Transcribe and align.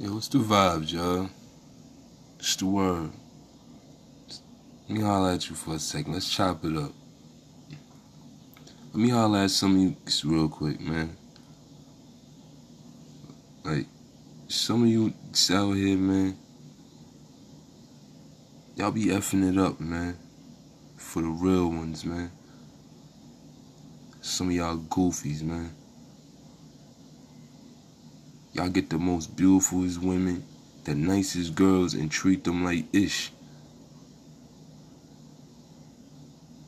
Yo, 0.00 0.14
what's 0.14 0.28
the 0.28 0.38
vibes, 0.38 0.92
y'all? 0.92 1.28
It's 2.38 2.54
the 2.54 2.66
word. 2.66 3.10
Let 4.88 4.96
me 4.96 5.04
holler 5.04 5.32
at 5.32 5.50
you 5.50 5.56
for 5.56 5.74
a 5.74 5.78
second. 5.80 6.12
Let's 6.12 6.32
chop 6.32 6.64
it 6.64 6.76
up. 6.76 6.92
Let 8.92 8.94
me 8.94 9.08
holler 9.08 9.40
at 9.40 9.50
some 9.50 9.74
of 9.74 9.82
you 9.82 9.96
real 10.24 10.48
quick, 10.48 10.78
man. 10.78 11.16
Like, 13.64 13.86
some 14.46 14.84
of 14.84 14.88
you 14.88 15.12
out 15.50 15.72
here, 15.72 15.98
man, 15.98 16.38
y'all 18.76 18.92
be 18.92 19.06
effing 19.06 19.50
it 19.50 19.58
up, 19.58 19.80
man. 19.80 20.16
For 20.96 21.22
the 21.22 21.28
real 21.28 21.70
ones, 21.70 22.04
man. 22.04 22.30
Some 24.20 24.50
of 24.50 24.54
y'all 24.54 24.76
goofies, 24.76 25.42
man. 25.42 25.74
Y'all 28.58 28.68
get 28.68 28.90
the 28.90 28.98
most 28.98 29.36
beautifulest 29.36 30.02
women, 30.02 30.42
the 30.82 30.92
nicest 30.92 31.54
girls, 31.54 31.94
and 31.94 32.10
treat 32.10 32.42
them 32.42 32.64
like 32.64 32.92
ish. 32.92 33.30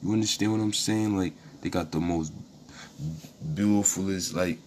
You 0.00 0.12
understand 0.12 0.52
what 0.52 0.60
I'm 0.60 0.72
saying? 0.72 1.16
Like 1.16 1.32
they 1.60 1.68
got 1.68 1.90
the 1.90 1.98
most 1.98 2.32
beautifulest 3.56 4.34
like 4.34 4.60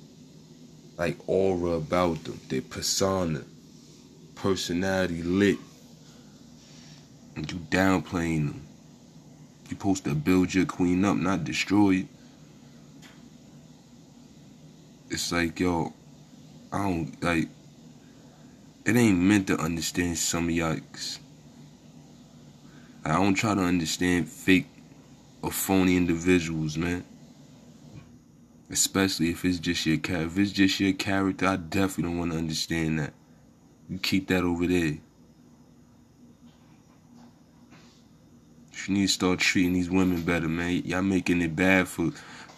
like 0.97 1.15
aura 1.25 1.77
about 1.77 2.21
them. 2.25 2.41
Their 2.49 2.61
persona, 2.61 3.43
personality 4.35 5.21
lit. 5.23 5.59
And 7.37 7.49
you 7.49 7.57
downplaying 7.69 8.47
them. 8.47 8.61
You 9.69 9.77
supposed 9.77 10.03
to 10.03 10.13
build 10.13 10.53
your 10.53 10.65
queen 10.65 11.05
up, 11.05 11.15
not 11.15 11.45
destroy 11.45 11.99
it. 11.99 12.07
It's 15.09 15.31
like, 15.31 15.61
yo, 15.61 15.93
I 16.73 16.79
don't 16.79 17.23
like. 17.23 17.49
It 18.83 18.95
ain't 18.95 19.19
meant 19.19 19.47
to 19.47 19.57
understand 19.59 20.17
some 20.17 20.45
of 20.45 20.51
y'all. 20.51 20.79
I 23.05 23.13
don't 23.13 23.35
try 23.35 23.53
to 23.53 23.61
understand 23.61 24.27
fake 24.27 24.67
or 25.43 25.51
phony 25.51 25.95
individuals, 25.95 26.75
man. 26.75 27.05
Especially 28.71 29.29
if 29.29 29.45
it's 29.45 29.59
just 29.59 29.85
your 29.85 29.97
character. 29.97 30.31
If 30.31 30.37
it's 30.39 30.51
just 30.51 30.79
your 30.79 30.93
character, 30.93 31.45
I 31.45 31.57
definitely 31.57 32.05
don't 32.05 32.17
want 32.17 32.31
to 32.31 32.39
understand 32.39 32.97
that. 32.99 33.13
You 33.87 33.99
keep 33.99 34.27
that 34.29 34.43
over 34.43 34.65
there. 34.65 34.97
You 38.87 38.93
need 38.93 39.07
to 39.07 39.13
start 39.13 39.39
treating 39.39 39.73
these 39.73 39.91
women 39.91 40.23
better, 40.23 40.49
man. 40.49 40.81
Y'all 40.85 41.03
making 41.03 41.41
it 41.41 41.55
bad 41.55 41.87
for 41.87 42.09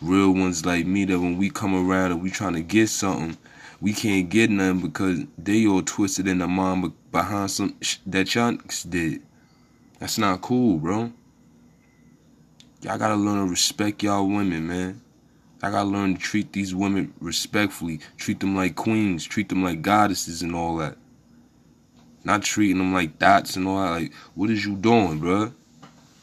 real 0.01 0.31
ones 0.31 0.65
like 0.65 0.85
me 0.85 1.03
that 1.05 1.19
when 1.19 1.37
we 1.37 1.49
come 1.49 1.75
around 1.75 2.13
and 2.13 2.23
we 2.23 2.31
trying 2.31 2.53
to 2.53 2.61
get 2.61 2.87
something, 2.87 3.37
we 3.81 3.93
can't 3.93 4.29
get 4.29 4.49
none 4.49 4.79
because 4.79 5.21
they 5.37 5.65
all 5.67 5.81
twisted 5.81 6.27
in 6.27 6.39
the 6.39 6.47
mind 6.47 6.93
behind 7.11 7.51
some 7.51 7.77
that 8.05 8.33
y'all 8.33 8.57
did. 8.89 9.21
That's 9.99 10.17
not 10.17 10.41
cool, 10.41 10.77
bro. 10.77 11.11
Y'all 12.81 12.97
gotta 12.97 13.15
learn 13.15 13.45
to 13.45 13.49
respect 13.49 14.03
y'all 14.03 14.27
women, 14.27 14.67
man. 14.67 15.01
I 15.61 15.71
gotta 15.71 15.89
learn 15.89 16.15
to 16.15 16.21
treat 16.21 16.53
these 16.53 16.75
women 16.75 17.13
respectfully, 17.19 17.99
treat 18.17 18.39
them 18.39 18.55
like 18.55 18.75
queens, 18.75 19.25
treat 19.25 19.49
them 19.49 19.63
like 19.63 19.81
goddesses 19.81 20.41
and 20.41 20.55
all 20.55 20.77
that. 20.77 20.97
Not 22.23 22.43
treating 22.43 22.77
them 22.77 22.93
like 22.93 23.19
dots 23.19 23.55
and 23.55 23.67
all 23.67 23.83
that. 23.83 23.91
Like, 23.91 24.13
what 24.35 24.49
is 24.49 24.65
you 24.65 24.75
doing, 24.75 25.19
bro? 25.19 25.53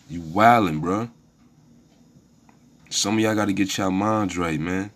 You 0.08 0.20
wildin', 0.20 0.80
bro. 0.80 1.10
Some 2.90 3.14
of 3.14 3.20
y'all 3.20 3.34
gotta 3.34 3.52
get 3.52 3.76
y'all 3.78 3.90
minds 3.90 4.36
right, 4.36 4.60
man. 4.60 4.90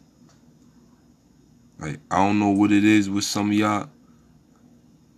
Like, 1.78 2.00
I 2.10 2.16
don't 2.16 2.38
know 2.38 2.50
what 2.50 2.72
it 2.72 2.84
is 2.84 3.10
with 3.10 3.24
some 3.24 3.50
of 3.50 3.56
y'all, 3.56 3.88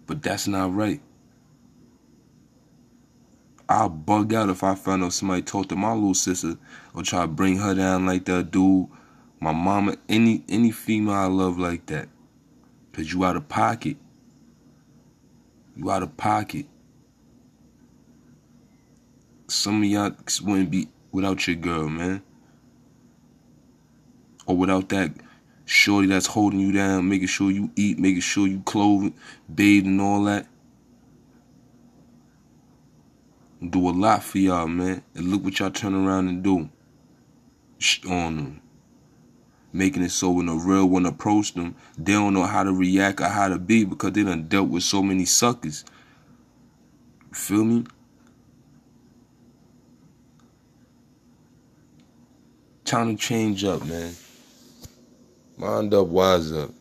but 0.06 0.22
that's 0.22 0.48
not 0.48 0.74
right. 0.74 1.00
I'll 3.68 3.90
bug 3.90 4.32
out 4.32 4.48
if 4.48 4.64
I 4.64 4.74
find 4.74 5.04
out 5.04 5.12
somebody 5.12 5.42
talk 5.42 5.68
to 5.68 5.76
my 5.76 5.92
little 5.92 6.14
sister 6.14 6.56
or 6.94 7.02
try 7.02 7.22
to 7.22 7.28
bring 7.28 7.58
her 7.58 7.74
down 7.74 8.06
like 8.06 8.24
that 8.24 8.50
dude. 8.50 8.88
My 9.40 9.52
mama, 9.52 9.96
any 10.08 10.42
any 10.48 10.70
female 10.70 11.14
I 11.14 11.26
love 11.26 11.58
like 11.58 11.86
that. 11.86 12.08
Cause 12.92 13.12
you 13.12 13.24
out 13.24 13.36
of 13.36 13.48
pocket. 13.48 13.98
You 15.76 15.90
out 15.90 16.02
of 16.02 16.16
pocket. 16.16 16.66
Some 19.48 19.82
of 19.82 19.88
y'all 19.88 20.16
wouldn't 20.42 20.70
be 20.70 20.88
without 21.12 21.46
your 21.46 21.56
girl, 21.56 21.88
man. 21.88 22.22
Or 24.46 24.56
without 24.56 24.88
that 24.88 25.12
shorty 25.68 26.08
that's 26.08 26.26
holding 26.26 26.60
you 26.60 26.72
down, 26.72 27.08
making 27.08 27.28
sure 27.28 27.50
you 27.50 27.70
eat, 27.76 27.98
making 27.98 28.22
sure 28.22 28.46
you 28.46 28.62
clothe, 28.64 29.12
bathe, 29.54 29.86
and 29.86 30.00
all 30.00 30.24
that. 30.24 30.46
Do 33.68 33.88
a 33.88 33.90
lot 33.90 34.24
for 34.24 34.38
y'all, 34.38 34.66
man. 34.66 35.02
And 35.14 35.28
look 35.28 35.44
what 35.44 35.58
y'all 35.58 35.70
turn 35.70 35.94
around 35.94 36.28
and 36.28 36.42
do 36.42 36.70
on 38.08 38.36
them. 38.36 38.62
Making 39.70 40.04
it 40.04 40.10
so 40.10 40.30
when 40.30 40.48
a 40.48 40.54
real 40.54 40.88
one 40.88 41.04
approach 41.04 41.52
them, 41.52 41.76
they 41.98 42.12
don't 42.12 42.32
know 42.32 42.44
how 42.44 42.62
to 42.62 42.72
react 42.72 43.20
or 43.20 43.28
how 43.28 43.48
to 43.48 43.58
be 43.58 43.84
because 43.84 44.12
they 44.12 44.24
done 44.24 44.48
dealt 44.48 44.70
with 44.70 44.82
so 44.82 45.02
many 45.02 45.26
suckers. 45.26 45.84
Feel 47.32 47.64
me? 47.64 47.84
Time 52.86 53.14
to 53.14 53.22
change 53.22 53.64
up, 53.64 53.84
man. 53.84 54.14
Mind 55.58 55.94
up, 55.94 56.08
wise 56.08 56.52
up. 56.52 56.77